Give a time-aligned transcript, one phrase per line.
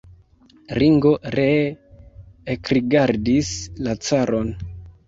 [0.83, 1.69] Ringo ree
[2.55, 3.55] ekrigardis
[3.87, 4.57] la caron.